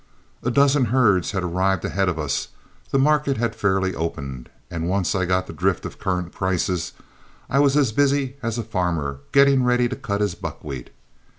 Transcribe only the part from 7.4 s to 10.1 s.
I was as busy as a farmer getting ready to